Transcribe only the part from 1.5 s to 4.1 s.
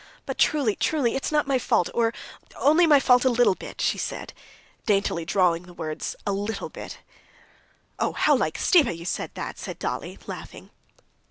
fault, or only my fault a little bit," she